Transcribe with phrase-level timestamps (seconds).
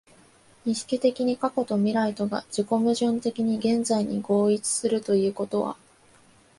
[0.65, 5.77] 意識的に過去と未来とが自己矛盾的に現在に合一するということは、